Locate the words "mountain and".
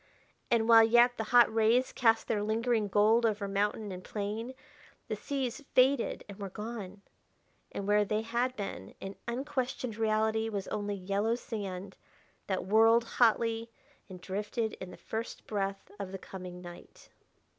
3.47-4.03